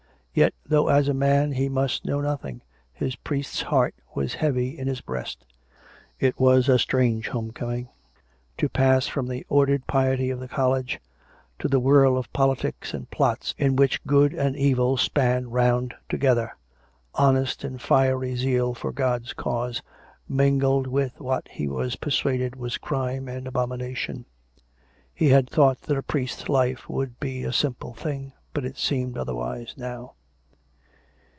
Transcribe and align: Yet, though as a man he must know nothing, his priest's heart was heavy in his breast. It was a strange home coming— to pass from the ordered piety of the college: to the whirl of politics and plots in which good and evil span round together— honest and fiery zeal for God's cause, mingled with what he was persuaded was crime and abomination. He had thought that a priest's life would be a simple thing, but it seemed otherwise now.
Yet, 0.33 0.53
though 0.65 0.87
as 0.87 1.09
a 1.09 1.13
man 1.13 1.51
he 1.51 1.67
must 1.67 2.05
know 2.05 2.21
nothing, 2.21 2.61
his 2.93 3.17
priest's 3.17 3.63
heart 3.63 3.93
was 4.15 4.35
heavy 4.35 4.79
in 4.79 4.87
his 4.87 5.01
breast. 5.01 5.43
It 6.21 6.39
was 6.39 6.69
a 6.69 6.79
strange 6.79 7.27
home 7.27 7.51
coming— 7.51 7.89
to 8.57 8.69
pass 8.69 9.07
from 9.07 9.27
the 9.27 9.45
ordered 9.49 9.87
piety 9.87 10.29
of 10.29 10.39
the 10.39 10.47
college: 10.47 11.01
to 11.59 11.67
the 11.67 11.81
whirl 11.81 12.15
of 12.17 12.31
politics 12.31 12.93
and 12.93 13.09
plots 13.11 13.53
in 13.57 13.75
which 13.75 14.01
good 14.05 14.33
and 14.33 14.55
evil 14.55 14.95
span 14.95 15.49
round 15.49 15.95
together— 16.07 16.55
honest 17.13 17.65
and 17.65 17.81
fiery 17.81 18.37
zeal 18.37 18.73
for 18.73 18.93
God's 18.93 19.33
cause, 19.33 19.81
mingled 20.29 20.87
with 20.87 21.19
what 21.19 21.49
he 21.49 21.67
was 21.67 21.97
persuaded 21.97 22.55
was 22.55 22.77
crime 22.77 23.27
and 23.27 23.47
abomination. 23.47 24.23
He 25.13 25.27
had 25.27 25.49
thought 25.49 25.81
that 25.81 25.97
a 25.97 26.01
priest's 26.01 26.47
life 26.47 26.87
would 26.87 27.19
be 27.19 27.43
a 27.43 27.51
simple 27.51 27.93
thing, 27.93 28.31
but 28.53 28.63
it 28.63 28.77
seemed 28.77 29.17
otherwise 29.17 29.73
now. 29.75 30.13